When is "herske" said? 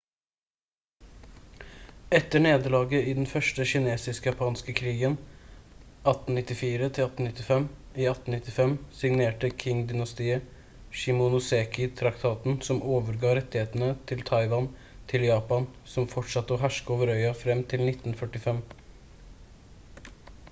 16.65-16.97